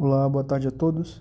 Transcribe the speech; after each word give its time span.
Olá, 0.00 0.28
boa 0.28 0.44
tarde 0.44 0.68
a 0.68 0.70
todos. 0.70 1.20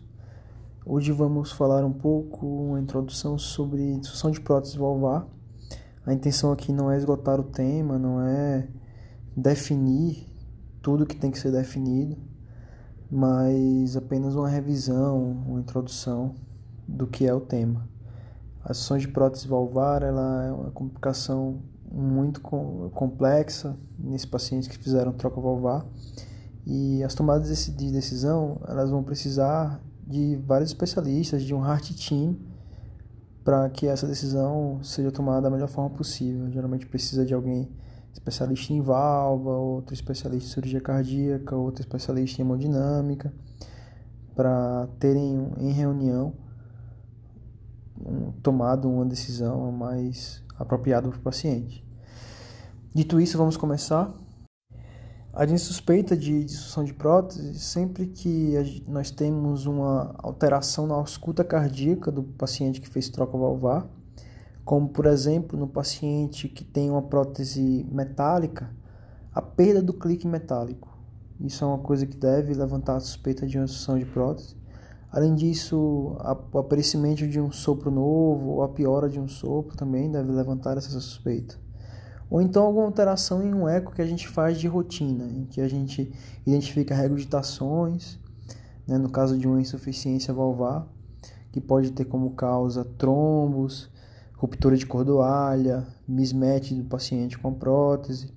Hoje 0.86 1.12
vamos 1.12 1.52
falar 1.52 1.84
um 1.84 1.92
pouco, 1.92 2.46
uma 2.46 2.80
introdução 2.80 3.36
sobre 3.36 3.98
disfunção 3.98 4.30
de 4.30 4.40
prótese 4.40 4.78
valvar. 4.78 5.26
A 6.06 6.14
intenção 6.14 6.52
aqui 6.52 6.72
não 6.72 6.92
é 6.92 6.96
esgotar 6.96 7.40
o 7.40 7.44
tema, 7.44 7.98
não 7.98 8.22
é 8.22 8.68
definir 9.36 10.28
tudo 10.80 11.08
que 11.08 11.16
tem 11.16 11.32
que 11.32 11.40
ser 11.40 11.52
definido, 11.52 12.18
mas 13.10 13.98
apenas 13.98 14.36
uma 14.36 14.48
revisão, 14.48 15.44
uma 15.48 15.60
introdução 15.60 16.36
do 16.88 17.08
que 17.08 17.26
é 17.26 17.34
o 17.34 17.42
tema. 17.42 17.90
A 18.64 18.74
disfunção 18.74 19.00
de 19.00 19.08
prótese 19.08 19.48
valvar 19.48 20.04
ela 20.04 20.44
é 20.44 20.52
uma 20.52 20.70
complicação 20.70 21.64
muito 21.92 22.42
complexa 22.42 23.76
nesses 23.98 24.28
pacientes 24.28 24.68
que 24.68 24.78
fizeram 24.78 25.14
troca 25.14 25.42
valvar 25.42 25.84
e 26.70 27.02
as 27.02 27.16
tomadas 27.16 27.66
de 27.66 27.92
decisão, 27.94 28.60
elas 28.68 28.90
vão 28.90 29.02
precisar 29.02 29.82
de 30.06 30.36
vários 30.46 30.70
especialistas, 30.70 31.42
de 31.42 31.56
um 31.56 31.66
heart 31.66 31.94
team, 31.96 32.36
para 33.42 33.70
que 33.70 33.88
essa 33.88 34.06
decisão 34.06 34.84
seja 34.84 35.10
tomada 35.10 35.44
da 35.44 35.50
melhor 35.50 35.70
forma 35.70 35.90
possível. 35.90 36.52
Geralmente 36.52 36.86
precisa 36.86 37.26
de 37.26 37.34
alguém 37.34 37.70
especialista 38.12 38.74
em 38.74 38.82
válvula, 38.82 39.56
outro 39.56 39.94
especialista 39.94 40.46
em 40.46 40.52
cirurgia 40.52 40.82
cardíaca, 40.82 41.56
outro 41.56 41.82
especialista 41.82 42.42
em 42.42 42.44
hemodinâmica, 42.44 43.34
para 44.36 44.90
terem 45.00 45.50
em 45.60 45.72
reunião 45.72 46.34
um, 48.06 48.34
tomado 48.44 48.90
uma 48.90 49.06
decisão 49.06 49.72
mais 49.72 50.44
apropriada 50.60 51.08
para 51.08 51.18
o 51.18 51.22
paciente. 51.22 51.88
Dito 52.94 53.22
isso, 53.22 53.38
vamos 53.38 53.56
começar. 53.56 54.27
A 55.38 55.46
gente 55.46 55.62
suspeita 55.62 56.18
de 56.18 56.46
disfunção 56.46 56.84
de 56.84 56.96
prótese 56.96 57.60
sempre 57.60 58.08
que 58.08 58.56
nós 58.88 59.12
temos 59.12 59.68
uma 59.68 60.16
alteração 60.18 60.88
na 60.88 60.96
ausculta 60.96 61.44
cardíaca 61.44 62.12
do 62.12 62.24
paciente 62.24 62.82
que 62.82 62.90
fez 62.90 63.08
troca 63.08 63.38
valvar, 63.38 63.88
como 64.66 64.90
por 64.90 65.06
exemplo 65.06 65.56
no 65.56 65.68
paciente 65.68 66.50
que 66.50 66.64
tem 66.64 66.90
uma 66.90 67.04
prótese 67.04 67.86
metálica, 67.92 68.76
a 69.32 69.40
perda 69.40 69.80
do 69.80 69.94
clique 69.94 70.26
metálico. 70.26 70.98
Isso 71.40 71.64
é 71.64 71.68
uma 71.68 71.78
coisa 71.78 72.08
que 72.08 72.18
deve 72.18 72.56
levantar 72.56 72.96
a 72.96 73.00
suspeita 73.00 73.46
de 73.46 73.60
uma 73.60 73.66
disfunção 73.66 74.00
de 74.00 74.06
prótese. 74.06 74.56
Além 75.12 75.36
disso, 75.36 76.18
o 76.52 76.58
aparecimento 76.58 77.28
de 77.28 77.40
um 77.40 77.52
sopro 77.52 77.92
novo 77.92 78.54
ou 78.54 78.64
a 78.64 78.70
piora 78.70 79.08
de 79.08 79.20
um 79.20 79.28
sopro 79.28 79.78
também 79.78 80.12
deve 80.12 80.32
levantar 80.32 80.78
essa 80.78 80.90
suspeita 80.90 81.67
ou 82.30 82.42
então 82.42 82.64
alguma 82.64 82.86
alteração 82.86 83.42
em 83.44 83.54
um 83.54 83.68
eco 83.68 83.94
que 83.94 84.02
a 84.02 84.06
gente 84.06 84.28
faz 84.28 84.60
de 84.60 84.68
rotina, 84.68 85.26
em 85.26 85.46
que 85.46 85.62
a 85.62 85.68
gente 85.68 86.12
identifica 86.46 86.94
regurgitações, 86.94 88.20
né, 88.86 88.98
no 88.98 89.10
caso 89.10 89.38
de 89.38 89.48
uma 89.48 89.62
insuficiência 89.62 90.34
valvar, 90.34 90.88
que 91.52 91.62
pode 91.62 91.92
ter 91.92 92.06
como 92.06 92.32
causa 92.32 92.84
trombos, 92.98 93.90
ruptura 94.34 94.76
de 94.76 94.86
cordoalha, 94.86 95.88
mismatch 96.08 96.74
do 96.74 96.84
paciente 96.84 97.38
com 97.38 97.54
prótese 97.54 98.32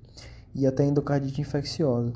e 0.55 0.65
até 0.65 0.85
endocardite 0.85 1.41
infecciosa. 1.41 2.13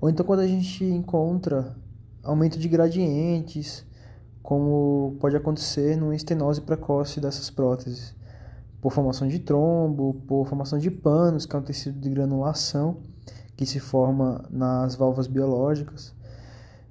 Ou 0.00 0.08
então 0.08 0.24
quando 0.24 0.40
a 0.40 0.46
gente 0.46 0.84
encontra 0.84 1.76
aumento 2.22 2.58
de 2.58 2.68
gradientes, 2.68 3.84
como 4.42 5.16
pode 5.18 5.36
acontecer 5.36 5.96
numa 5.96 6.14
estenose 6.14 6.60
precoce 6.60 7.20
dessas 7.20 7.50
próteses 7.50 8.14
por 8.80 8.92
formação 8.92 9.26
de 9.26 9.38
trombo, 9.38 10.14
por 10.26 10.46
formação 10.46 10.78
de 10.78 10.90
panos, 10.90 11.46
que 11.46 11.56
é 11.56 11.58
um 11.58 11.62
tecido 11.62 11.98
de 11.98 12.10
granulação 12.10 12.98
que 13.56 13.64
se 13.64 13.80
forma 13.80 14.44
nas 14.50 14.94
válvulas 14.94 15.26
biológicas, 15.26 16.14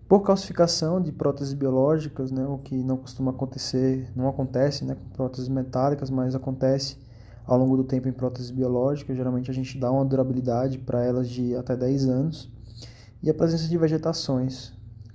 por 0.07 0.21
calcificação 0.21 1.01
de 1.01 1.11
próteses 1.11 1.53
biológicas, 1.53 2.31
né, 2.31 2.45
o 2.45 2.57
que 2.59 2.75
não 2.83 2.97
costuma 2.97 3.31
acontecer, 3.31 4.11
não 4.15 4.27
acontece 4.27 4.85
né, 4.85 4.95
com 4.95 5.09
próteses 5.09 5.47
metálicas, 5.47 6.09
mas 6.09 6.35
acontece 6.35 6.97
ao 7.45 7.57
longo 7.57 7.77
do 7.77 7.83
tempo 7.83 8.07
em 8.07 8.11
próteses 8.11 8.51
biológicas. 8.51 9.15
Geralmente 9.15 9.49
a 9.49 9.53
gente 9.53 9.77
dá 9.79 9.91
uma 9.91 10.05
durabilidade 10.05 10.77
para 10.77 11.03
elas 11.03 11.29
de 11.29 11.55
até 11.55 11.75
10 11.75 12.07
anos. 12.07 12.51
E 13.21 13.29
a 13.29 13.33
presença 13.33 13.67
de 13.67 13.77
vegetações, 13.77 14.73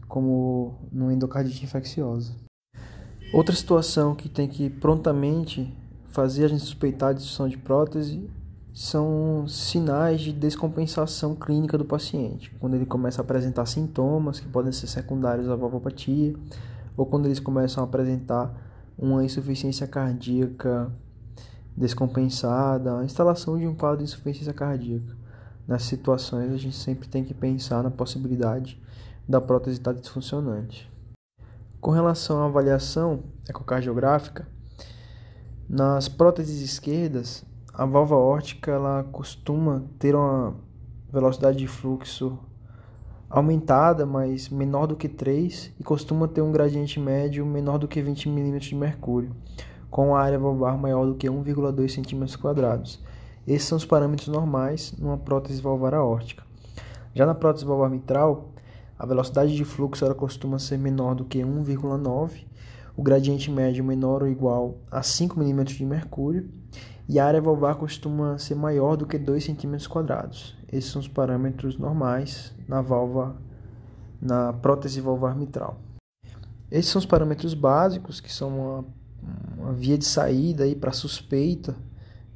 como 0.08 0.74
no 0.90 1.10
endocardite 1.10 1.64
infecciosa. 1.64 2.32
Outra 3.32 3.54
situação 3.54 4.16
que 4.16 4.28
tem 4.28 4.48
que 4.48 4.68
prontamente 4.68 5.72
fazer 6.10 6.44
a 6.44 6.48
gente 6.48 6.62
suspeitar 6.62 7.14
de 7.14 7.20
disfunção 7.20 7.48
de 7.48 7.56
prótese 7.56 8.28
são 8.72 9.46
sinais 9.48 10.20
de 10.20 10.32
descompensação 10.32 11.34
clínica 11.34 11.76
do 11.76 11.84
paciente, 11.84 12.54
quando 12.60 12.74
ele 12.74 12.86
começa 12.86 13.20
a 13.20 13.24
apresentar 13.24 13.66
sintomas 13.66 14.38
que 14.38 14.48
podem 14.48 14.72
ser 14.72 14.86
secundários 14.86 15.48
à 15.48 15.56
valvopatia, 15.56 16.34
ou 16.96 17.06
quando 17.06 17.26
eles 17.26 17.40
começam 17.40 17.82
a 17.82 17.86
apresentar 17.86 18.54
uma 18.96 19.24
insuficiência 19.24 19.86
cardíaca 19.86 20.90
descompensada, 21.76 22.98
a 22.98 23.04
instalação 23.04 23.58
de 23.58 23.66
um 23.66 23.74
quadro 23.74 23.98
de 23.98 24.04
insuficiência 24.04 24.52
cardíaca. 24.52 25.16
Nessas 25.66 25.88
situações, 25.88 26.52
a 26.52 26.56
gente 26.56 26.76
sempre 26.76 27.08
tem 27.08 27.24
que 27.24 27.32
pensar 27.32 27.82
na 27.82 27.90
possibilidade 27.90 28.80
da 29.28 29.40
prótese 29.40 29.78
estar 29.78 29.94
disfuncionante. 29.94 30.90
Com 31.80 31.92
relação 31.92 32.42
à 32.42 32.46
avaliação 32.46 33.20
ecocardiográfica, 33.48 34.46
nas 35.72 36.08
próteses 36.08 36.60
esquerdas, 36.62 37.44
a 37.72 37.86
válvula 37.86 38.20
órtica 38.20 38.72
ela 38.72 39.04
costuma 39.04 39.84
ter 40.00 40.16
uma 40.16 40.56
velocidade 41.12 41.58
de 41.58 41.68
fluxo 41.68 42.36
aumentada, 43.28 44.04
mas 44.04 44.48
menor 44.48 44.88
do 44.88 44.96
que 44.96 45.08
3, 45.08 45.72
e 45.78 45.84
costuma 45.84 46.26
ter 46.26 46.42
um 46.42 46.50
gradiente 46.50 46.98
médio 46.98 47.46
menor 47.46 47.78
do 47.78 47.86
que 47.86 48.02
20 48.02 48.28
mm 48.28 48.58
de 48.58 48.74
mercúrio, 48.74 49.30
com 49.88 50.16
a 50.16 50.20
área 50.20 50.40
valvar 50.40 50.76
maior 50.76 51.06
do 51.06 51.14
que 51.14 51.28
1,2 51.28 51.94
cm. 51.94 52.98
Esses 53.46 53.68
são 53.68 53.78
os 53.78 53.84
parâmetros 53.84 54.26
normais 54.26 54.92
numa 54.98 55.18
prótese 55.18 55.62
valvar 55.62 55.94
aórtica. 55.94 56.42
Já 57.14 57.24
na 57.24 57.34
prótese 57.34 57.64
valvar 57.64 57.88
mitral, 57.88 58.48
a 58.98 59.06
velocidade 59.06 59.54
de 59.54 59.64
fluxo 59.64 60.04
ela 60.04 60.16
costuma 60.16 60.58
ser 60.58 60.78
menor 60.78 61.14
do 61.14 61.24
que 61.24 61.38
1,9 61.38 62.49
o 62.96 63.02
gradiente 63.02 63.50
médio 63.50 63.84
menor 63.84 64.22
ou 64.22 64.28
igual 64.28 64.78
a 64.90 65.02
5 65.02 65.38
mm 65.38 65.64
de 65.64 65.84
mercúrio 65.84 66.50
e 67.08 67.18
a 67.18 67.26
área 67.26 67.40
valvar 67.40 67.74
costuma 67.76 68.38
ser 68.38 68.54
maior 68.54 68.96
do 68.96 69.06
que 69.06 69.18
2 69.18 69.44
cm 69.44 69.88
quadrados. 69.88 70.56
Esses 70.70 70.90
são 70.90 71.00
os 71.00 71.08
parâmetros 71.08 71.76
normais 71.76 72.54
na 72.68 72.80
válvula 72.80 73.36
na 74.20 74.52
prótese 74.52 75.00
valvar 75.00 75.34
mitral. 75.34 75.80
Esses 76.70 76.92
são 76.92 77.00
os 77.00 77.06
parâmetros 77.06 77.54
básicos 77.54 78.20
que 78.20 78.32
são 78.32 78.48
uma, 78.48 78.84
uma 79.58 79.72
via 79.72 79.98
de 79.98 80.04
saída 80.04 80.64
aí 80.64 80.76
para 80.76 80.92
suspeita 80.92 81.74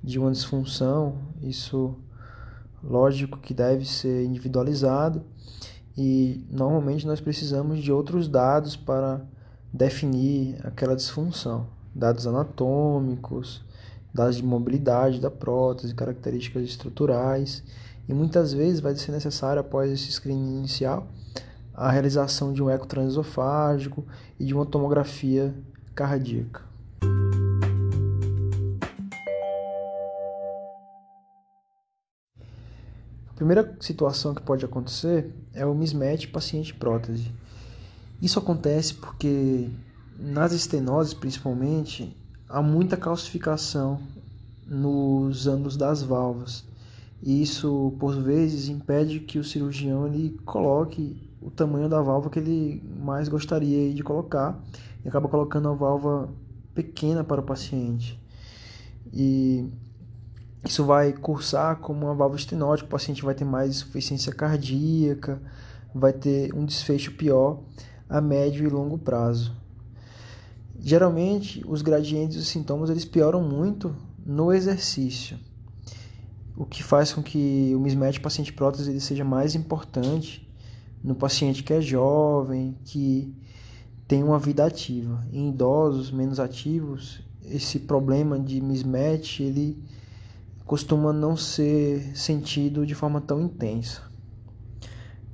de 0.03 0.19
uma 0.19 0.33
disfunção. 0.33 1.19
Isso 1.41 1.95
lógico 2.83 3.39
que 3.39 3.55
deve 3.55 3.85
ser 3.85 4.25
individualizado 4.25 5.23
e 5.97 6.45
normalmente 6.51 7.07
nós 7.07 7.21
precisamos 7.21 7.81
de 7.81 7.93
outros 7.93 8.29
dados 8.29 8.77
para 8.77 9.25
definir 9.75 10.57
aquela 10.65 10.95
disfunção, 10.95 11.67
dados 11.93 12.29
anatômicos, 12.29 13.61
dados 14.15 14.37
de 14.37 14.45
mobilidade 14.45 15.21
da 15.21 15.33
prótese, 15.33 15.93
características 15.93 16.63
estruturais, 16.63 17.61
e 18.09 18.15
muitas 18.15 18.53
vezes 18.53 18.79
vai 18.79 18.95
ser 18.95 19.11
necessário, 19.11 19.59
após 19.61 19.91
esse 19.91 20.13
screening 20.13 20.59
inicial, 20.59 21.09
a 21.75 21.91
realização 21.91 22.53
de 22.53 22.63
um 22.63 22.71
eco 22.71 22.87
transesofágico 22.87 24.07
e 24.39 24.45
de 24.45 24.55
uma 24.55 24.65
tomografia 24.65 25.53
cardíaca. 25.93 26.63
A 33.29 33.35
primeira 33.35 33.77
situação 33.81 34.33
que 34.33 34.41
pode 34.41 34.65
acontecer 34.65 35.35
é 35.53 35.67
o 35.67 35.75
mismatch 35.75 36.29
paciente-prótese. 36.29 37.33
Isso 38.21 38.39
acontece 38.39 38.95
porque 38.95 39.69
nas 40.19 40.53
estenoses, 40.53 41.13
principalmente, 41.15 42.17
há 42.49 42.63
muita 42.63 42.97
calcificação 42.97 44.01
nos 44.67 45.47
ângulos 45.47 45.77
das 45.77 46.03
válvulas. 46.03 46.65
E 47.23 47.43
isso, 47.43 47.95
por 47.99 48.15
vezes, 48.21 48.69
impede 48.69 49.21
que 49.21 49.39
o 49.39 49.45
cirurgião 49.45 50.07
ele 50.07 50.39
coloque 50.45 51.17
o 51.41 51.51
tamanho 51.51 51.89
da 51.89 52.01
válvula 52.01 52.31
que 52.31 52.39
ele 52.39 52.83
mais 53.03 53.29
gostaria 53.29 53.93
de 53.93 54.03
colocar 54.03 54.59
e 55.05 55.09
acaba 55.09 55.29
colocando 55.29 55.69
a 55.69 55.75
válvula 55.75 56.29
pequena 56.75 57.23
para 57.23 57.41
o 57.41 57.45
paciente. 57.45 58.19
E 59.13 59.69
isso 60.65 60.85
vai 60.85 61.13
cursar 61.13 61.77
como 61.77 62.07
uma 62.07 62.15
válvula 62.15 62.41
estenótica, 62.41 62.87
o 62.87 62.91
paciente 62.91 63.23
vai 63.23 63.35
ter 63.35 63.45
mais 63.45 63.71
insuficiência 63.71 64.33
cardíaca, 64.33 65.41
vai 65.95 66.13
ter 66.13 66.55
um 66.55 66.65
desfecho 66.65 67.13
pior 67.13 67.61
a 68.09 68.21
médio 68.21 68.67
e 68.67 68.71
longo 68.71 68.99
prazo. 68.99 69.55
Geralmente, 70.79 71.65
os 71.67 71.83
gradientes 71.83 72.37
dos 72.37 72.49
sintomas 72.49 72.91
eles 72.91 73.05
pioram 73.05 73.43
muito 73.43 73.95
no 74.25 74.53
exercício, 74.53 75.39
o 76.57 76.65
que 76.65 76.83
faz 76.83 77.13
com 77.13 77.23
que 77.23 77.73
o 77.75 77.81
mismatch 77.81 78.21
paciente 78.21 78.53
prótese 78.53 78.91
ele 78.91 79.01
seja 79.01 79.25
mais 79.25 79.55
importante 79.55 80.49
no 81.03 81.15
paciente 81.15 81.63
que 81.63 81.73
é 81.73 81.81
jovem, 81.81 82.77
que 82.85 83.35
tem 84.07 84.23
uma 84.23 84.39
vida 84.39 84.65
ativa. 84.65 85.27
Em 85.33 85.51
idosos 85.51 86.11
menos 86.11 86.41
ativos, 86.41 87.21
esse 87.45 87.81
problema 87.81 88.39
de 88.39 88.61
mismatch 88.61 89.41
ele 89.41 89.83
costuma 90.65 91.13
não 91.13 91.37
ser 91.37 92.17
sentido 92.17 92.87
de 92.87 92.95
forma 92.95 93.21
tão 93.21 93.41
intensa. 93.41 94.03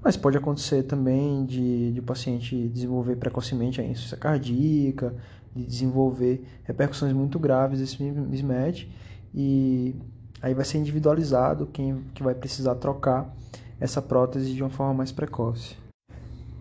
Mas 0.03 0.17
pode 0.17 0.37
acontecer 0.39 0.85
também 0.85 1.45
de, 1.45 1.93
de 1.93 2.01
o 2.01 2.03
paciente 2.03 2.69
desenvolver 2.69 3.17
precocemente 3.17 3.81
a 3.81 3.85
insuficiência 3.85 4.17
cardíaca, 4.17 5.15
de 5.55 5.65
desenvolver 5.65 6.47
repercussões 6.65 7.13
muito 7.13 7.39
graves 7.39 7.81
desse 7.81 8.03
mismatch 8.03 8.87
e 9.35 9.95
aí 10.41 10.55
vai 10.55 10.65
ser 10.65 10.79
individualizado 10.79 11.67
quem 11.67 12.03
que 12.15 12.23
vai 12.23 12.35
precisar 12.35 12.77
trocar 12.77 13.35
essa 13.79 14.01
prótese 14.01 14.55
de 14.55 14.63
uma 14.63 14.71
forma 14.71 14.95
mais 14.95 15.13
precoce. 15.13 15.77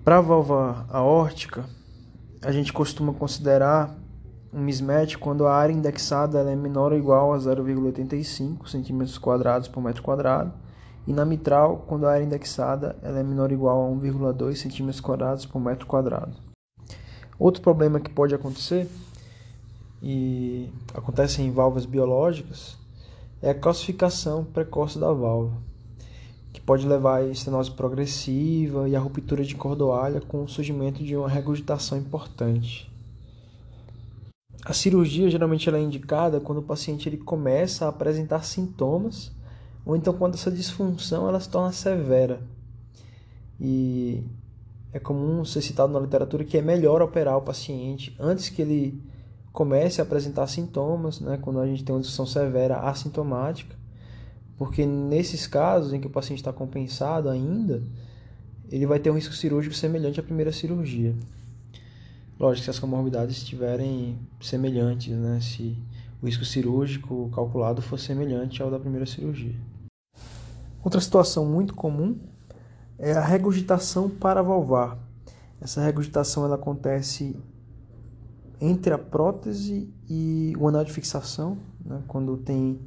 Para 0.03 0.18
a 0.18 0.21
válvula 0.21 0.85
aórtica, 0.89 1.65
a 2.42 2.51
gente 2.51 2.74
costuma 2.74 3.13
considerar 3.13 3.95
um 4.51 4.62
mismatch 4.62 5.18
quando 5.18 5.45
a 5.45 5.53
área 5.53 5.74
indexada 5.74 6.39
é 6.39 6.56
menor 6.56 6.92
ou 6.92 6.97
igual 6.97 7.33
a 7.33 7.38
0,85 7.38 8.65
cm 8.65 9.69
por 9.71 9.83
metro 9.83 10.01
quadrado 10.01 10.53
e 11.07 11.13
na 11.13 11.25
mitral 11.25 11.85
quando 11.87 12.05
a 12.05 12.11
área 12.11 12.23
indexada 12.23 12.95
é 13.01 13.11
menor 13.23 13.49
ou 13.49 13.53
igual 13.53 13.85
a 13.85 13.95
1,2 13.95 14.55
cm 14.55 15.47
por 15.47 15.59
metro 15.59 15.85
quadrado. 15.85 16.35
Outro 17.37 17.61
problema 17.61 17.99
que 17.99 18.09
pode 18.09 18.35
acontecer 18.35 18.87
e 20.01 20.69
acontece 20.93 21.41
em 21.41 21.51
válvulas 21.51 21.85
biológicas 21.85 22.77
é 23.41 23.49
a 23.49 23.55
calcificação 23.55 24.43
precoce 24.43 24.99
da 24.99 25.11
válvula, 25.11 25.57
que 26.51 26.59
pode 26.59 26.87
levar 26.87 27.21
à 27.21 27.25
estenose 27.25 27.71
progressiva 27.71 28.87
e 28.89 28.95
à 28.95 28.99
ruptura 28.99 29.43
de 29.43 29.55
cordoalha 29.55 30.19
com 30.21 30.43
o 30.43 30.49
surgimento 30.49 31.03
de 31.03 31.15
uma 31.15 31.29
regurgitação 31.29 31.97
importante. 31.97 32.89
A 34.65 34.73
cirurgia 34.73 35.29
geralmente 35.29 35.69
ela 35.69 35.77
é 35.77 35.81
indicada 35.81 36.39
quando 36.41 36.57
o 36.57 36.63
paciente 36.63 37.07
ele 37.07 37.17
começa 37.17 37.85
a 37.85 37.89
apresentar 37.89 38.43
sintomas 38.43 39.31
ou 39.85 39.95
então 39.95 40.13
quando 40.13 40.35
essa 40.35 40.51
disfunção 40.51 41.27
ela 41.27 41.39
se 41.39 41.49
torna 41.49 41.71
severa. 41.71 42.41
E 43.59 44.23
é 44.93 44.99
comum 44.99 45.43
ser 45.45 45.61
citado 45.61 45.91
na 45.91 45.99
literatura 45.99 46.43
que 46.43 46.57
é 46.57 46.61
melhor 46.61 47.01
operar 47.01 47.37
o 47.37 47.41
paciente 47.41 48.15
antes 48.19 48.49
que 48.49 48.61
ele 48.61 49.01
comece 49.51 49.99
a 49.99 50.03
apresentar 50.03 50.47
sintomas, 50.47 51.19
né, 51.19 51.37
quando 51.41 51.59
a 51.59 51.67
gente 51.67 51.83
tem 51.83 51.93
uma 51.93 52.01
disfunção 52.01 52.25
severa 52.25 52.77
assintomática, 52.77 53.75
porque 54.57 54.85
nesses 54.85 55.47
casos 55.47 55.93
em 55.93 55.99
que 55.99 56.07
o 56.07 56.09
paciente 56.09 56.39
está 56.39 56.53
compensado 56.53 57.29
ainda, 57.29 57.81
ele 58.71 58.85
vai 58.85 58.99
ter 58.99 59.09
um 59.09 59.15
risco 59.15 59.33
cirúrgico 59.33 59.75
semelhante 59.75 60.19
à 60.19 60.23
primeira 60.23 60.51
cirurgia. 60.51 61.15
Lógico, 62.39 62.65
se 62.65 62.69
as 62.69 62.79
comorbidades 62.79 63.37
estiverem 63.37 64.17
semelhantes, 64.39 65.13
né? 65.17 65.39
Se 65.41 65.75
o 66.21 66.25
risco 66.25 66.45
cirúrgico 66.45 67.29
calculado 67.33 67.81
for 67.81 67.99
semelhante 67.99 68.61
ao 68.61 68.71
da 68.71 68.79
primeira 68.79 69.05
cirurgia. 69.05 69.55
Outra 70.83 71.01
situação 71.01 71.45
muito 71.45 71.73
comum 71.73 72.17
é 72.97 73.13
a 73.13 73.21
regurgitação 73.21 74.09
paravalvar. 74.09 74.97
Essa 75.59 75.81
regurgitação 75.81 76.45
ela 76.45 76.55
acontece 76.55 77.35
entre 78.61 78.93
a 78.93 78.97
prótese 78.97 79.93
e 80.09 80.53
o 80.57 80.67
anel 80.67 80.83
de 80.83 80.91
fixação, 80.91 81.57
né? 81.83 82.01
quando 82.07 82.37
tem 82.37 82.79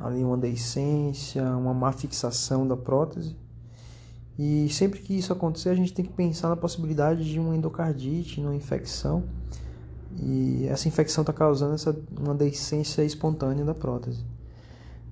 ali 0.00 0.22
uma 0.22 0.36
deiscência, 0.36 1.44
uma 1.56 1.74
má 1.74 1.92
fixação 1.92 2.66
da 2.66 2.76
prótese. 2.76 3.36
E 4.38 4.68
sempre 4.70 5.00
que 5.00 5.18
isso 5.18 5.32
acontecer, 5.32 5.70
a 5.70 5.74
gente 5.74 5.92
tem 5.92 6.04
que 6.04 6.12
pensar 6.12 6.48
na 6.48 6.56
possibilidade 6.56 7.28
de 7.28 7.40
uma 7.40 7.56
endocardite, 7.56 8.40
uma 8.40 8.54
infecção. 8.54 9.24
E 10.16 10.66
essa 10.68 10.86
infecção 10.86 11.22
está 11.22 11.32
causando 11.32 11.74
essa, 11.74 11.96
uma 12.16 12.34
deiscência 12.34 13.02
espontânea 13.02 13.64
da 13.64 13.74
prótese. 13.74 14.24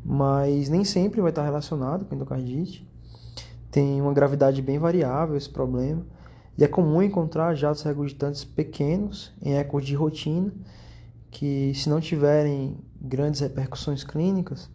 Mas 0.08 0.68
nem 0.68 0.84
sempre 0.84 1.20
vai 1.20 1.30
estar 1.30 1.42
relacionado 1.42 2.04
com 2.04 2.14
endocardite. 2.14 2.88
Tem 3.72 4.00
uma 4.00 4.12
gravidade 4.12 4.62
bem 4.62 4.78
variável 4.78 5.36
esse 5.36 5.50
problema. 5.50 6.06
E 6.56 6.62
é 6.62 6.68
comum 6.68 7.02
encontrar 7.02 7.54
jatos 7.56 7.82
regurgitantes 7.82 8.44
pequenos 8.44 9.34
em 9.42 9.54
ecos 9.56 9.84
de 9.84 9.96
rotina, 9.96 10.52
que 11.30 11.72
se 11.74 11.88
não 11.90 12.00
tiverem 12.00 12.78
grandes 13.00 13.40
repercussões 13.40 14.04
clínicas, 14.04 14.70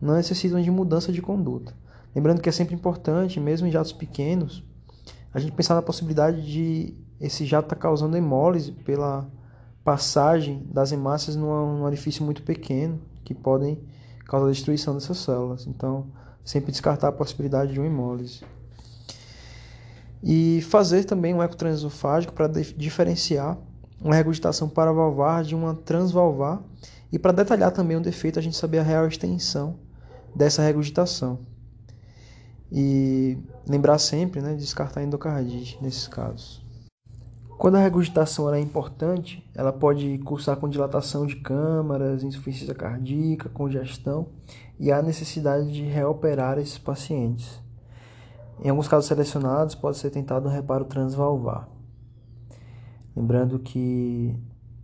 não 0.00 0.14
necessitam 0.14 0.60
de 0.60 0.70
mudança 0.70 1.12
de 1.12 1.20
conduta. 1.20 1.74
Lembrando 2.14 2.40
que 2.40 2.48
é 2.48 2.52
sempre 2.52 2.74
importante, 2.74 3.38
mesmo 3.38 3.66
em 3.66 3.70
jatos 3.70 3.92
pequenos, 3.92 4.64
a 5.32 5.38
gente 5.38 5.52
pensar 5.52 5.74
na 5.74 5.82
possibilidade 5.82 6.42
de 6.42 6.94
esse 7.20 7.44
jato 7.44 7.66
estar 7.66 7.76
tá 7.76 7.82
causando 7.82 8.16
hemólise 8.16 8.72
pela 8.72 9.28
passagem 9.84 10.66
das 10.72 10.90
hemácias 10.90 11.36
num, 11.36 11.78
num 11.78 11.82
orifício 11.84 12.24
muito 12.24 12.42
pequeno, 12.42 13.00
que 13.24 13.34
podem 13.34 13.78
causar 14.24 14.46
a 14.46 14.50
destruição 14.50 14.94
dessas 14.94 15.18
células. 15.18 15.66
Então, 15.66 16.06
sempre 16.44 16.70
descartar 16.70 17.08
a 17.08 17.12
possibilidade 17.12 17.72
de 17.72 17.80
uma 17.80 17.86
hemólise. 17.86 18.42
E 20.22 20.62
fazer 20.62 21.04
também 21.04 21.34
um 21.34 21.42
eco 21.42 21.56
transesofágico 21.56 22.32
para 22.32 22.48
diferenciar 22.48 23.58
uma 24.00 24.14
regurgitação 24.14 24.68
paravalvar 24.68 25.42
de 25.42 25.54
uma 25.54 25.74
transvalvar 25.74 26.62
e 27.12 27.18
para 27.18 27.32
detalhar 27.32 27.70
também 27.70 27.96
o 27.96 28.00
defeito, 28.00 28.38
a 28.38 28.42
gente 28.42 28.56
saber 28.56 28.78
a 28.78 28.82
real 28.82 29.06
extensão 29.06 29.78
dessa 30.34 30.62
regurgitação. 30.62 31.38
E 32.72 33.38
lembrar 33.68 33.98
sempre 33.98 34.40
né, 34.40 34.54
de 34.54 34.60
descartar 34.60 35.02
endocardite 35.02 35.78
nesses 35.80 36.08
casos. 36.08 36.63
Quando 37.58 37.76
a 37.76 37.80
regurgitação 37.80 38.52
é 38.52 38.60
importante, 38.60 39.48
ela 39.54 39.72
pode 39.72 40.18
cursar 40.18 40.56
com 40.56 40.68
dilatação 40.68 41.26
de 41.26 41.36
câmaras, 41.36 42.22
insuficiência 42.22 42.74
cardíaca, 42.74 43.48
congestão 43.48 44.28
e 44.78 44.90
há 44.90 45.00
necessidade 45.00 45.72
de 45.72 45.82
reoperar 45.82 46.58
esses 46.58 46.78
pacientes. 46.78 47.60
Em 48.62 48.68
alguns 48.68 48.88
casos 48.88 49.06
selecionados, 49.06 49.74
pode 49.74 49.96
ser 49.98 50.10
tentado 50.10 50.48
um 50.48 50.52
reparo 50.52 50.84
transvalvar. 50.84 51.68
Lembrando 53.16 53.58
que, 53.58 54.36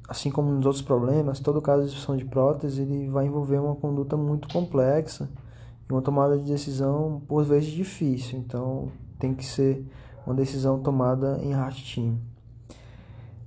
assim 0.08 0.30
como 0.30 0.50
nos 0.50 0.64
outros 0.64 0.82
problemas, 0.82 1.40
todo 1.40 1.60
caso 1.60 1.82
de 1.82 1.90
disfunção 1.90 2.16
de 2.16 2.24
prótese 2.24 2.82
ele 2.82 3.08
vai 3.08 3.26
envolver 3.26 3.58
uma 3.58 3.74
conduta 3.74 4.16
muito 4.16 4.48
complexa 4.48 5.28
uma 5.92 6.02
tomada 6.02 6.38
de 6.38 6.44
decisão 6.44 7.20
por 7.26 7.44
vezes 7.44 7.70
difícil, 7.70 8.38
então 8.38 8.88
tem 9.18 9.34
que 9.34 9.44
ser 9.44 9.84
uma 10.26 10.34
decisão 10.34 10.80
tomada 10.80 11.38
em 11.42 11.52
heart 11.52 11.94
team. 11.94 12.18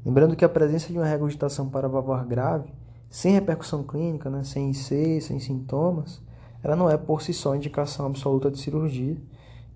Lembrando 0.05 0.35
que 0.35 0.43
a 0.43 0.49
presença 0.49 0.91
de 0.91 0.99
uma 0.99 1.05
regurgitação 1.05 1.69
paravalvar 1.69 2.27
grave, 2.27 2.73
sem 3.09 3.31
repercussão 3.31 3.83
clínica, 3.83 4.29
né, 4.29 4.43
sem 4.43 4.69
IC, 4.69 5.21
sem 5.21 5.39
sintomas, 5.39 6.21
ela 6.61 6.75
não 6.75 6.89
é 6.89 6.97
por 6.97 7.21
si 7.21 7.33
só 7.33 7.55
indicação 7.55 8.05
absoluta 8.05 8.51
de 8.51 8.59
cirurgia, 8.59 9.17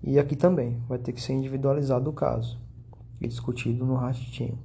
e 0.02 0.18
aqui 0.18 0.36
também 0.36 0.82
vai 0.86 0.98
ter 0.98 1.12
que 1.12 1.20
ser 1.22 1.32
individualizado 1.32 2.10
o 2.10 2.12
caso 2.12 2.60
e 3.20 3.26
discutido 3.26 3.86
no 3.86 3.98
team. 4.36 4.58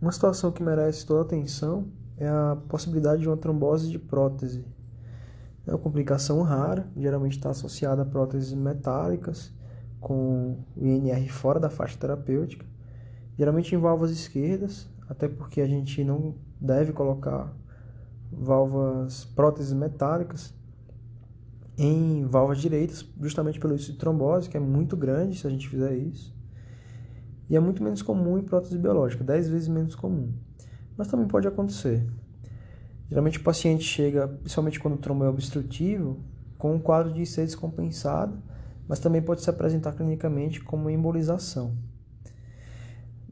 Uma 0.00 0.12
situação 0.12 0.50
que 0.50 0.62
merece 0.62 1.04
toda 1.04 1.22
atenção 1.22 1.88
é 2.16 2.26
a 2.26 2.56
possibilidade 2.68 3.22
de 3.22 3.28
uma 3.28 3.36
trombose 3.36 3.90
de 3.90 3.98
prótese. 3.98 4.64
É 5.66 5.70
uma 5.70 5.78
complicação 5.78 6.42
rara, 6.42 6.88
geralmente 6.96 7.36
está 7.36 7.50
associada 7.50 8.02
a 8.02 8.04
próteses 8.04 8.52
metálicas 8.52 9.52
com 10.00 10.64
o 10.76 10.86
INR 10.86 11.28
fora 11.28 11.58
da 11.58 11.68
faixa 11.68 11.98
terapêutica, 11.98 12.64
geralmente 13.36 13.74
em 13.74 13.78
válvulas 13.78 14.12
esquerdas, 14.12 14.88
até 15.08 15.28
porque 15.28 15.60
a 15.60 15.66
gente 15.66 16.04
não 16.04 16.36
deve 16.60 16.92
colocar 16.92 17.52
válvulas 18.30 19.24
próteses 19.24 19.72
metálicas 19.72 20.54
em 21.76 22.24
válvulas 22.24 22.58
direitas, 22.58 23.04
justamente 23.20 23.58
pelo 23.58 23.74
risco 23.74 23.92
de 23.92 23.98
trombose, 23.98 24.48
que 24.48 24.56
é 24.56 24.60
muito 24.60 24.96
grande 24.96 25.38
se 25.38 25.46
a 25.46 25.50
gente 25.50 25.68
fizer 25.68 25.94
isso 25.94 26.36
e 27.48 27.56
é 27.56 27.60
muito 27.60 27.82
menos 27.82 28.02
comum 28.02 28.38
em 28.38 28.42
prótese 28.42 28.78
biológica, 28.78 29.22
10 29.22 29.48
vezes 29.48 29.68
menos 29.68 29.94
comum. 29.94 30.32
mas 30.96 31.08
também 31.08 31.26
pode 31.26 31.46
acontecer. 31.46 32.06
Geralmente 33.08 33.38
o 33.38 33.42
paciente 33.42 33.84
chega, 33.84 34.26
principalmente 34.26 34.80
quando 34.80 34.94
o 34.94 34.98
trombo 34.98 35.24
é 35.24 35.28
obstrutivo, 35.28 36.18
com 36.58 36.74
um 36.74 36.78
quadro 36.78 37.12
de 37.12 37.24
ser 37.24 37.44
descompensado, 37.44 38.36
mas 38.88 38.98
também 38.98 39.22
pode 39.22 39.42
se 39.42 39.50
apresentar 39.50 39.92
clinicamente 39.92 40.60
como 40.60 40.90
embolização. 40.90 41.74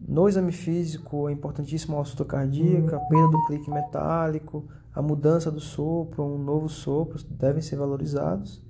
No 0.07 0.29
exame 0.29 0.53
físico 0.53 1.29
é 1.29 1.33
importantíssimo 1.33 1.97
a 1.97 2.01
ausculta 2.01 2.25
cardíaca, 2.25 2.97
a 2.97 3.01
perda 3.01 3.29
do 3.29 3.47
clique 3.47 3.71
metálico, 3.71 4.69
a 4.95 5.01
mudança 5.01 5.51
do 5.51 5.61
sopro, 5.61 6.23
um 6.23 6.39
novo 6.39 6.69
sopro 6.69 7.19
devem 7.31 7.63
ser 7.63 7.77
valorizados. 7.77 8.63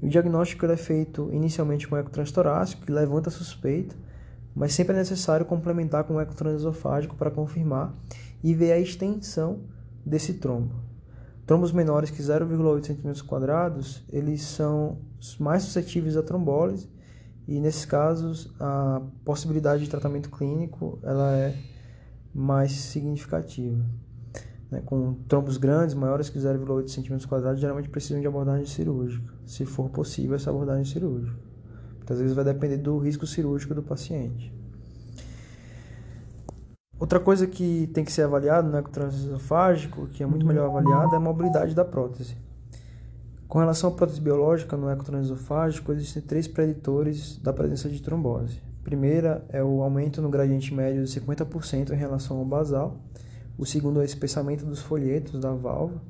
E 0.00 0.06
o 0.06 0.08
diagnóstico 0.08 0.64
é 0.66 0.76
feito 0.76 1.28
inicialmente 1.32 1.88
com 1.88 1.96
eco 1.96 2.10
transtorácico, 2.10 2.86
que 2.86 2.92
levanta 2.92 3.28
a 3.28 3.32
suspeita, 3.32 3.96
mas 4.54 4.72
sempre 4.72 4.94
é 4.94 4.98
necessário 4.98 5.44
complementar 5.44 6.04
com 6.04 6.14
o 6.14 6.20
eco 6.20 6.34
transesofágico 6.34 7.16
para 7.16 7.30
confirmar 7.30 7.94
e 8.42 8.54
ver 8.54 8.72
a 8.72 8.78
extensão 8.78 9.60
desse 10.06 10.34
trombo. 10.34 10.74
Trombos 11.44 11.72
menores 11.72 12.10
que 12.10 12.22
0,8 12.22 12.82
cm, 12.82 14.02
eles 14.08 14.42
são 14.42 14.98
mais 15.38 15.64
suscetíveis 15.64 16.16
à 16.16 16.22
trombólise 16.22 16.88
e 17.46 17.60
nesses 17.60 17.84
casos 17.84 18.52
a 18.58 19.02
possibilidade 19.24 19.84
de 19.84 19.90
tratamento 19.90 20.30
clínico 20.30 20.98
ela 21.02 21.36
é 21.36 21.56
mais 22.34 22.72
significativa. 22.72 23.84
Né? 24.70 24.82
Com 24.84 25.14
trombos 25.28 25.56
grandes, 25.56 25.94
maiores 25.94 26.28
que 26.28 26.38
0,8 26.38 26.88
cm, 26.88 27.56
geralmente 27.56 27.88
precisam 27.88 28.20
de 28.20 28.26
abordagem 28.26 28.66
cirúrgica, 28.66 29.32
se 29.44 29.64
for 29.64 29.88
possível 29.90 30.34
essa 30.34 30.50
abordagem 30.50 30.84
cirúrgica. 30.84 31.38
Muitas 31.96 32.20
vezes 32.20 32.34
vai 32.34 32.44
depender 32.44 32.76
do 32.76 32.98
risco 32.98 33.26
cirúrgico 33.26 33.74
do 33.74 33.82
paciente. 33.82 34.52
Outra 36.98 37.20
coisa 37.20 37.46
que 37.46 37.90
tem 37.92 38.04
que 38.04 38.12
ser 38.12 38.22
avaliado 38.22 38.70
no 38.70 38.78
ecotransesofágico, 38.78 40.06
que 40.06 40.22
é 40.22 40.26
muito 40.26 40.46
melhor 40.46 40.70
avaliada, 40.70 41.14
é 41.14 41.16
a 41.16 41.20
mobilidade 41.20 41.74
da 41.74 41.84
prótese. 41.84 42.36
Com 43.46 43.58
relação 43.58 43.90
à 43.90 43.92
prótese 43.92 44.18
biológica 44.18 44.78
no 44.78 44.88
ecotransesofágico, 44.88 45.92
existem 45.92 46.22
três 46.22 46.48
preditores 46.48 47.38
da 47.38 47.52
presença 47.52 47.90
de 47.90 48.00
trombose. 48.00 48.62
Primeira 48.82 49.44
é 49.50 49.62
o 49.62 49.82
aumento 49.82 50.22
no 50.22 50.30
gradiente 50.30 50.72
médio 50.72 51.04
de 51.04 51.20
50% 51.20 51.90
em 51.90 51.96
relação 51.96 52.38
ao 52.38 52.44
basal. 52.46 52.98
O 53.58 53.66
segundo 53.66 54.00
é 54.00 54.02
o 54.02 54.04
espessamento 54.04 54.64
dos 54.64 54.80
folhetos 54.80 55.38
da 55.38 55.52
válvula. 55.52 56.00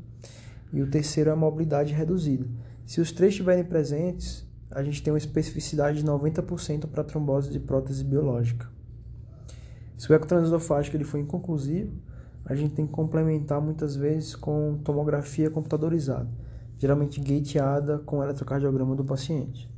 E 0.73 0.81
o 0.81 0.88
terceiro 0.88 1.31
é 1.31 1.33
a 1.33 1.37
mobilidade 1.37 1.93
reduzida. 1.93 2.47
Se 2.85 3.00
os 3.00 3.11
três 3.11 3.33
estiverem 3.33 3.64
presentes, 3.64 4.47
a 4.71 4.85
gente 4.85 5.02
tem 5.02 5.12
uma 5.12 5.19
especificidade 5.19 5.99
de 5.99 6.07
90% 6.07 6.87
para 6.87 7.02
trombose 7.02 7.50
de 7.50 7.59
prótese 7.59 8.05
biológica. 8.05 8.75
Se 9.97 10.11
o 10.11 10.15
ecotransesofágico 10.15 10.97
ele 10.97 11.05
for 11.05 11.19
inconclusivo, 11.19 11.93
a 12.45 12.55
gente 12.55 12.75
tem 12.75 12.87
que 12.87 12.93
complementar 12.93 13.61
muitas 13.61 13.97
vezes 13.97 14.37
com 14.37 14.79
tomografia 14.85 15.50
computadorizada 15.50 16.29
geralmente 16.79 17.21
gateada 17.21 17.99
com 17.99 18.23
eletrocardiograma 18.23 18.95
do 18.95 19.05
paciente. 19.05 19.71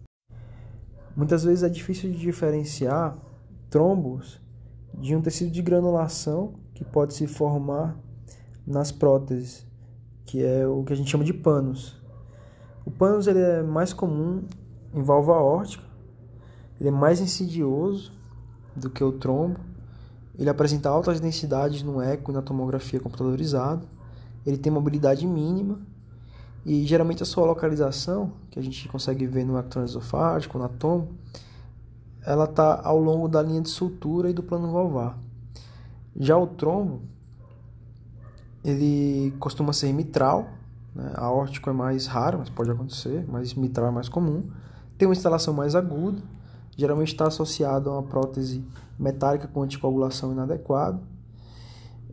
Muitas 1.16 1.44
vezes 1.44 1.62
é 1.62 1.68
difícil 1.68 2.10
de 2.10 2.18
diferenciar 2.18 3.16
trombos 3.70 4.40
de 4.94 5.14
um 5.14 5.20
tecido 5.20 5.50
de 5.50 5.62
granulação 5.62 6.54
que 6.74 6.84
pode 6.84 7.14
se 7.14 7.26
formar 7.26 7.96
nas 8.66 8.92
próteses, 8.92 9.66
que 10.24 10.44
é 10.44 10.66
o 10.66 10.84
que 10.84 10.92
a 10.92 10.96
gente 10.96 11.10
chama 11.10 11.24
de 11.24 11.32
panos. 11.32 12.00
O 12.84 12.90
panos 12.90 13.26
ele 13.26 13.40
é 13.40 13.62
mais 13.62 13.92
comum 13.92 14.44
em 14.94 15.02
válvula 15.02 15.38
aórtica, 15.38 15.84
ele 16.80 16.88
é 16.88 16.92
mais 16.92 17.20
insidioso 17.20 18.12
do 18.74 18.88
que 18.88 19.02
o 19.02 19.12
trombo, 19.12 19.58
ele 20.38 20.48
apresenta 20.48 20.88
altas 20.88 21.20
densidades 21.20 21.82
no 21.82 22.00
eco 22.00 22.30
e 22.30 22.34
na 22.34 22.40
tomografia 22.40 23.00
computadorizada, 23.00 23.84
ele 24.46 24.56
tem 24.56 24.72
mobilidade 24.72 25.26
mínima 25.26 25.80
e 26.64 26.84
geralmente 26.84 27.22
a 27.22 27.26
sua 27.26 27.46
localização, 27.46 28.32
que 28.50 28.58
a 28.58 28.62
gente 28.62 28.88
consegue 28.88 29.26
ver 29.26 29.44
no 29.44 29.56
acto 29.56 29.80
esofágico, 29.80 30.58
na 30.58 30.68
tomo, 30.68 31.08
ela 32.24 32.44
está 32.44 32.80
ao 32.84 32.98
longo 32.98 33.26
da 33.26 33.42
linha 33.42 33.62
de 33.62 33.70
sutura 33.70 34.28
e 34.30 34.32
do 34.32 34.42
plano 34.42 34.70
valvar. 34.70 35.18
Já 36.14 36.36
o 36.36 36.46
trombo, 36.46 37.00
ele 38.62 39.32
costuma 39.38 39.72
ser 39.72 39.92
mitral, 39.92 40.48
né? 40.94 41.12
aórtico 41.16 41.70
é 41.70 41.72
mais 41.72 42.06
raro, 42.06 42.38
mas 42.38 42.50
pode 42.50 42.70
acontecer, 42.70 43.24
mas 43.28 43.54
mitral 43.54 43.88
é 43.88 43.90
mais 43.90 44.08
comum. 44.08 44.44
Tem 44.98 45.08
uma 45.08 45.14
instalação 45.14 45.54
mais 45.54 45.74
aguda, 45.74 46.20
geralmente 46.78 47.08
está 47.08 47.26
associado 47.26 47.90
a 47.90 47.94
uma 47.94 48.02
prótese 48.02 48.64
metálica 48.98 49.46
com 49.46 49.62
anticoagulação 49.62 50.32
inadequada. 50.32 50.98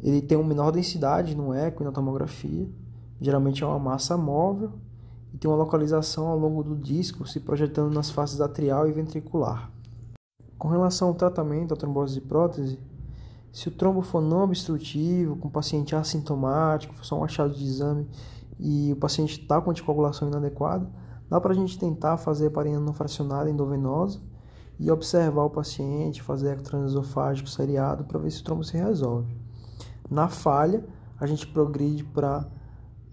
Ele 0.03 0.21
tem 0.21 0.37
uma 0.37 0.47
menor 0.47 0.71
densidade 0.71 1.33
no 1.35 1.53
eco 1.53 1.81
e 1.81 1.85
na 1.85 1.91
tomografia 1.93 2.67
Geralmente 3.19 3.63
é 3.63 3.67
uma 3.67 3.79
massa 3.79 4.17
móvel 4.17 4.71
e 5.33 5.37
tem 5.37 5.49
uma 5.49 5.57
localização 5.57 6.27
ao 6.27 6.37
longo 6.37 6.63
do 6.63 6.75
disco, 6.75 7.25
se 7.25 7.39
projetando 7.39 7.93
nas 7.93 8.09
faces 8.09 8.41
atrial 8.41 8.87
e 8.87 8.91
ventricular. 8.91 9.71
Com 10.57 10.67
relação 10.67 11.09
ao 11.09 11.13
tratamento 11.13 11.69
da 11.69 11.75
trombose 11.75 12.15
de 12.15 12.21
prótese, 12.21 12.79
se 13.51 13.69
o 13.69 13.71
trombo 13.71 14.01
for 14.01 14.21
não 14.21 14.43
obstrutivo, 14.43 15.37
com 15.37 15.49
paciente 15.49 15.95
assintomático, 15.95 16.93
for 16.93 17.05
só 17.05 17.19
um 17.19 17.23
achado 17.23 17.53
de 17.53 17.63
exame 17.63 18.07
e 18.59 18.91
o 18.91 18.95
paciente 18.97 19.39
está 19.39 19.61
com 19.61 19.71
anticoagulação 19.71 20.27
inadequada, 20.27 20.89
dá 21.29 21.39
para 21.39 21.53
a 21.53 21.55
gente 21.55 21.79
tentar 21.79 22.17
fazer 22.17 22.47
a 22.47 22.51
parina 22.51 22.79
não 22.79 22.93
fracionada 22.93 23.49
endovenosa 23.49 24.19
e 24.79 24.91
observar 24.91 25.43
o 25.43 25.49
paciente, 25.49 26.21
fazer 26.21 26.53
ecotransesofágico 26.53 27.49
seriado 27.49 28.03
para 28.03 28.19
ver 28.19 28.31
se 28.31 28.41
o 28.41 28.43
trombo 28.43 28.63
se 28.63 28.77
resolve. 28.77 29.27
Na 30.09 30.27
falha, 30.27 30.85
a 31.19 31.25
gente 31.25 31.47
progride 31.47 32.03
para 32.03 32.45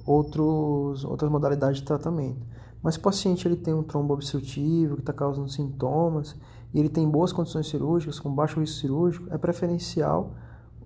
outros, 0.04 1.04
outras 1.04 1.30
modalidades 1.30 1.78
de 1.78 1.84
tratamento. 1.84 2.44
Mas 2.82 2.94
se 2.94 3.00
o 3.00 3.02
paciente 3.02 3.46
ele 3.46 3.56
tem 3.56 3.72
um 3.72 3.82
trombo 3.82 4.12
obstrutivo 4.12 4.96
que 4.96 5.02
está 5.02 5.12
causando 5.12 5.48
sintomas 5.48 6.36
e 6.74 6.80
ele 6.80 6.88
tem 6.88 7.08
boas 7.08 7.32
condições 7.32 7.68
cirúrgicas, 7.68 8.18
com 8.18 8.34
baixo 8.34 8.58
risco 8.58 8.80
cirúrgico, 8.80 9.26
é 9.30 9.38
preferencial 9.38 10.34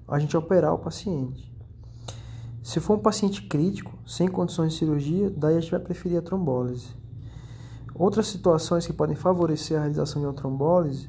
a 0.06 0.18
gente 0.18 0.36
operar 0.36 0.74
o 0.74 0.78
paciente. 0.78 1.52
Se 2.62 2.80
for 2.80 2.98
um 2.98 3.02
paciente 3.02 3.42
crítico, 3.42 3.96
sem 4.06 4.28
condições 4.28 4.72
de 4.72 4.78
cirurgia, 4.78 5.30
daí 5.30 5.56
a 5.56 5.60
gente 5.60 5.70
vai 5.70 5.80
preferir 5.80 6.18
a 6.18 6.22
trombólise. 6.22 6.94
Outras 7.98 8.26
situações 8.26 8.86
que 8.86 8.92
podem 8.92 9.16
favorecer 9.16 9.78
a 9.78 9.80
realização 9.80 10.20
de 10.20 10.26
uma 10.26 10.34
trombólise 10.34 11.08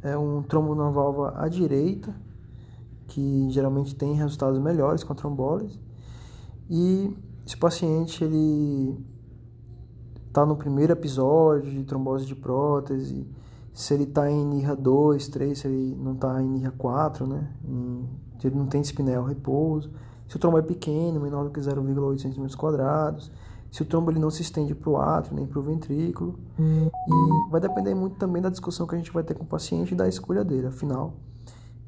é 0.00 0.16
um 0.16 0.42
trombo 0.42 0.74
na 0.74 0.88
válvula 0.88 1.34
à 1.36 1.46
direita, 1.46 2.14
que 3.06 3.48
geralmente 3.50 3.94
tem 3.94 4.14
resultados 4.14 4.58
melhores 4.58 5.04
com 5.04 5.12
a 5.12 5.16
trombólise, 5.16 5.78
e 6.70 7.14
se 7.44 7.54
o 7.54 7.58
paciente 7.58 8.24
ele 8.24 8.98
está 10.26 10.46
no 10.46 10.56
primeiro 10.56 10.94
episódio 10.94 11.70
de 11.70 11.84
trombose 11.84 12.24
de 12.24 12.34
prótese, 12.34 13.28
se 13.74 13.92
ele 13.92 14.04
está 14.04 14.30
em 14.30 14.46
NIRA 14.46 14.74
2, 14.74 15.28
3, 15.28 15.58
se 15.58 15.66
ele 15.66 15.94
não 16.00 16.14
está 16.14 16.42
em 16.42 16.48
NIRA 16.48 16.70
4, 16.70 17.26
né? 17.26 17.52
Se 18.38 18.46
ele 18.46 18.56
não 18.56 18.66
tem 18.66 18.80
espinel 18.80 19.24
repouso, 19.24 19.90
se 20.26 20.36
o 20.36 20.38
trombo 20.38 20.56
é 20.56 20.62
pequeno, 20.62 21.20
menor 21.20 21.44
do 21.44 21.50
que 21.50 21.60
0,8 21.60 22.22
cm 22.22 22.56
se 23.72 23.80
o 23.80 23.86
trombo 23.86 24.10
ele 24.10 24.18
não 24.20 24.30
se 24.30 24.42
estende 24.42 24.74
para 24.74 24.90
o 24.90 24.98
átrio 24.98 25.34
nem 25.34 25.46
para 25.46 25.58
o 25.58 25.62
ventrículo. 25.62 26.38
E 27.08 27.50
vai 27.50 27.58
depender 27.58 27.94
muito 27.94 28.16
também 28.16 28.42
da 28.42 28.50
discussão 28.50 28.86
que 28.86 28.94
a 28.94 28.98
gente 28.98 29.10
vai 29.10 29.24
ter 29.24 29.34
com 29.34 29.44
o 29.44 29.46
paciente 29.46 29.92
e 29.92 29.96
da 29.96 30.06
escolha 30.06 30.44
dele. 30.44 30.66
Afinal, 30.66 31.14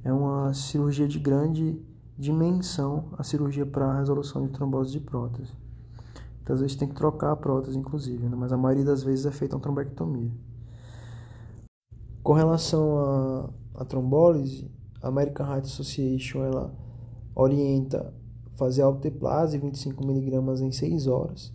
é 0.03 0.11
uma 0.11 0.55
cirurgia 0.55 1.07
de 1.07 1.19
grande 1.19 1.79
dimensão 2.19 3.11
a 3.19 3.23
cirurgia 3.23 3.67
para 3.67 3.99
resolução 3.99 4.47
de 4.47 4.53
trombose 4.53 4.93
de 4.93 5.01
prótese. 5.01 5.53
Então, 6.43 6.55
às 6.55 6.61
vezes 6.63 6.77
tem 6.77 6.89
que 6.89 6.95
trocar 6.95 7.33
a 7.33 7.37
prótese, 7.37 7.79
inclusive, 7.79 8.29
né? 8.29 8.37
mas 8.37 8.51
a 8.51 8.57
maioria 8.57 8.85
das 8.85 9.03
vezes 9.03 9.27
é 9.27 9.31
feita 9.31 9.55
uma 9.55 9.63
trombectomia. 9.63 10.33
Com 12.23 12.33
relação 12.33 13.53
à 13.75 13.85
trombólise, 13.85 14.71
a 15.03 15.09
American 15.09 15.47
Heart 15.47 15.67
Association 15.67 16.45
ela 16.45 16.75
orienta 17.35 18.15
fazer 18.55 18.83
autoteplase 18.83 19.59
25mg 19.59 20.61
em 20.61 20.73
6 20.73 21.07
horas, 21.07 21.54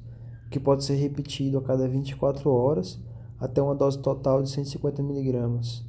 que 0.50 0.60
pode 0.60 0.84
ser 0.84 0.96
repetido 0.96 1.58
a 1.58 1.62
cada 1.62 1.88
24 1.88 2.50
horas, 2.50 3.00
até 3.40 3.62
uma 3.62 3.76
dose 3.76 4.00
total 4.00 4.42
de 4.42 4.50
150mg. 4.50 5.84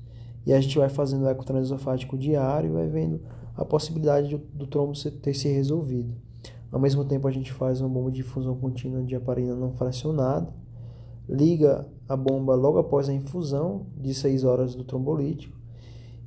E 0.47 0.53
a 0.53 0.61
gente 0.61 0.79
vai 0.79 0.89
fazendo 0.89 1.25
o 1.25 1.29
eco 1.29 1.45
transesofágico 1.45 2.17
diário 2.17 2.71
e 2.71 2.73
vai 2.73 2.89
vendo 2.89 3.21
a 3.57 3.65
possibilidade 3.65 4.37
do 4.55 4.67
trombo 4.67 4.93
ter 5.21 5.35
se 5.35 5.49
resolvido. 5.49 6.15
Ao 6.71 6.79
mesmo 6.79 7.05
tempo, 7.05 7.27
a 7.27 7.31
gente 7.31 7.53
faz 7.53 7.81
uma 7.81 7.89
bomba 7.89 8.11
de 8.11 8.21
infusão 8.21 8.55
contínua 8.57 9.03
de 9.03 9.15
heparina 9.15 9.55
não 9.55 9.73
fracionada, 9.73 10.53
liga 11.29 11.87
a 12.09 12.17
bomba 12.17 12.55
logo 12.55 12.79
após 12.79 13.09
a 13.09 13.13
infusão 13.13 13.87
de 13.97 14.15
6 14.15 14.45
horas 14.45 14.75
do 14.75 14.85
trombolítico 14.85 15.59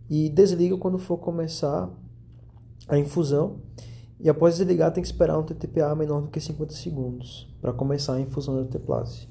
e 0.09 0.29
desliga 0.29 0.77
quando 0.77 0.97
for 0.97 1.17
começar 1.17 1.89
a 2.87 2.97
infusão. 2.97 3.57
E 4.23 4.29
após 4.29 4.55
desligar, 4.55 4.89
tem 4.93 5.03
que 5.03 5.07
esperar 5.07 5.37
um 5.37 5.43
TTPA 5.43 5.93
menor 5.93 6.21
do 6.21 6.29
que 6.29 6.39
50 6.39 6.73
segundos 6.73 7.53
para 7.61 7.73
começar 7.73 8.13
a 8.13 8.21
infusão 8.21 8.55
da 8.55 8.63
teplase. 8.65 9.27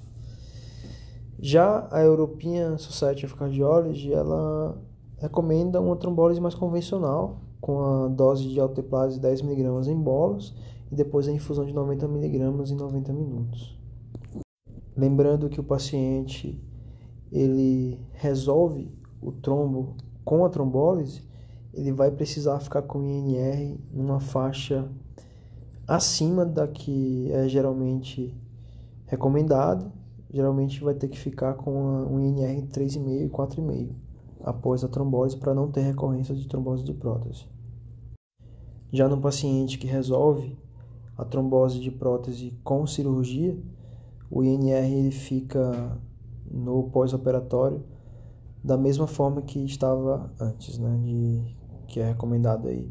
Já 1.41 1.89
a 1.91 2.03
European 2.03 2.77
Society 2.77 3.25
of 3.25 3.35
Cardiology, 3.35 4.13
ela 4.13 4.79
recomenda 5.17 5.81
uma 5.81 5.97
trombólise 5.97 6.43
mais 6.43 6.55
convencional, 6.55 7.41
com 7.59 7.81
a 7.81 8.09
dose 8.09 8.47
de 8.47 8.61
alteplase 8.61 9.19
10mg 9.19 9.87
em 9.87 9.97
bolos 9.97 10.55
e 10.91 10.95
depois 10.95 11.27
a 11.27 11.33
infusão 11.33 11.65
de 11.65 11.73
90mg 11.73 12.71
em 12.71 12.75
90 12.75 13.13
minutos. 13.15 13.81
Lembrando 14.95 15.49
que 15.49 15.59
o 15.59 15.65
paciente 15.65 16.63
ele 17.33 17.99
resolve 18.13 18.93
o 19.23 19.33
trombo 19.33 19.97
com 20.23 20.45
a 20.45 20.51
trombólise, 20.51 21.23
ele 21.73 21.93
vai 21.93 22.11
precisar 22.11 22.61
ficar 22.61 22.83
com 22.83 23.03
INR 23.03 23.79
numa 23.93 24.21
faixa 24.21 24.89
acima 25.87 26.45
da 26.45 26.69
que 26.69 27.31
é 27.33 27.49
geralmente 27.49 28.35
recomendado. 29.07 29.91
Geralmente 30.33 30.83
vai 30.83 30.95
ter 30.95 31.09
que 31.09 31.19
ficar 31.19 31.55
com 31.55 31.73
um 31.73 32.21
INR 32.21 32.63
de 32.63 32.69
3,5 32.69 33.27
e 33.27 33.29
4,5 33.29 33.91
após 34.43 34.83
a 34.83 34.89
trombose 34.89 35.37
para 35.37 35.55
não 35.55 35.71
ter 35.71 35.83
recorrência 35.83 36.35
de 36.35 36.49
trombose 36.49 36.83
de 36.83 36.93
prótese. 36.93 37.47
Já 38.91 39.09
no 39.09 39.21
paciente 39.21 39.79
que 39.79 39.87
resolve 39.87 40.59
a 41.17 41.25
trombose 41.25 41.79
de 41.81 41.91
prótese 41.91 42.59
com 42.65 42.87
cirurgia, 42.87 43.57
o 44.31 44.43
INR 44.43 44.91
ele 44.91 45.11
fica 45.11 45.99
no 46.51 46.85
pós-operatório 46.85 47.83
da 48.63 48.77
mesma 48.77 49.07
forma 49.07 49.43
que 49.43 49.65
estava 49.65 50.33
antes, 50.41 50.79
né, 50.79 50.99
de, 51.03 51.57
que 51.87 52.01
é 52.01 52.09
recomendado 52.09 52.69
aí 52.69 52.91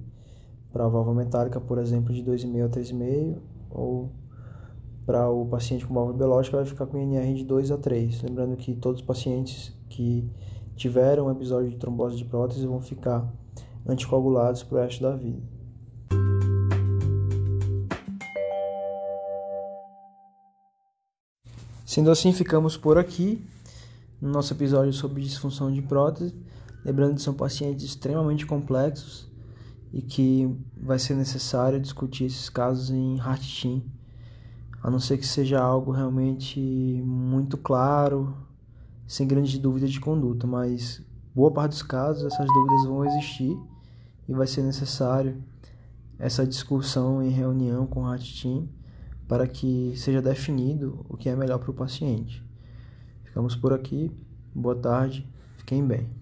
para 0.72 0.86
a 0.86 0.88
válvula 0.88 1.24
metálica, 1.24 1.60
por 1.60 1.78
exemplo, 1.78 2.14
de 2.14 2.24
2,5 2.24 2.66
a 2.66 2.70
3,5, 2.70 3.38
ou 3.70 4.10
para 5.06 5.30
o 5.30 5.46
paciente 5.46 5.86
com 5.86 5.94
válvula 5.94 6.18
biológica 6.18 6.58
vai 6.58 6.66
ficar 6.66 6.86
com 6.86 6.98
INR 6.98 7.34
de 7.34 7.44
2 7.44 7.72
a 7.72 7.78
3. 7.78 8.22
Lembrando 8.24 8.56
que 8.56 8.74
todos 8.76 9.02
os 9.02 9.06
pacientes 9.06 9.74
que 9.90 10.30
tiveram 10.76 11.28
um 11.28 11.32
episódio 11.32 11.70
de 11.70 11.78
trombose 11.78 12.16
de 12.16 12.26
prótese 12.26 12.66
vão 12.66 12.82
ficar 12.82 13.32
anticoagulados 13.86 14.64
para 14.64 14.78
o 14.78 14.82
resto 14.82 15.02
da 15.02 15.16
vida. 15.16 15.42
Sendo 21.86 22.10
assim, 22.10 22.32
ficamos 22.32 22.78
por 22.78 22.98
aqui 22.98 23.46
no 24.22 24.30
nosso 24.30 24.54
episódio 24.54 24.94
sobre 24.94 25.22
disfunção 25.22 25.70
de 25.70 25.82
prótese. 25.82 26.34
Lembrando 26.84 27.16
que 27.16 27.22
são 27.22 27.34
pacientes 27.34 27.86
extremamente 27.86 28.46
complexos 28.46 29.30
e 29.94 30.02
que 30.02 30.50
vai 30.76 30.98
ser 30.98 31.16
necessário 31.16 31.80
discutir 31.80 32.26
esses 32.26 32.50
casos 32.50 32.90
em 32.90 33.18
heart 33.18 33.62
team, 33.62 33.84
a 34.82 34.90
não 34.90 35.00
ser 35.00 35.18
que 35.18 35.28
seja 35.28 35.62
algo 35.62 35.92
realmente 35.92 36.60
muito 37.06 37.58
claro, 37.58 38.36
sem 39.06 39.28
grandes 39.28 39.58
dúvidas 39.58 39.92
de 39.92 40.00
conduta, 40.00 40.48
mas 40.48 41.02
boa 41.36 41.52
parte 41.52 41.72
dos 41.72 41.84
casos 41.84 42.24
essas 42.24 42.48
dúvidas 42.48 42.86
vão 42.86 43.06
existir 43.06 43.58
e 44.28 44.34
vai 44.34 44.48
ser 44.48 44.64
necessário 44.64 45.44
essa 46.18 46.46
discussão 46.46 47.22
em 47.22 47.30
reunião 47.30 47.86
com 47.86 48.04
o 48.04 48.12
heart 48.12 48.42
team 48.42 48.68
para 49.28 49.48
que 49.48 49.94
seja 49.96 50.22
definido 50.22 51.06
o 51.10 51.16
que 51.16 51.30
é 51.30 51.36
melhor 51.36 51.58
para 51.58 51.72
o 51.72 51.74
paciente. 51.74 52.44
Ficamos 53.24 53.56
por 53.56 53.72
aqui. 53.72 54.12
Boa 54.54 54.76
tarde. 54.76 55.26
Fiquem 55.56 55.88
bem. 55.88 56.21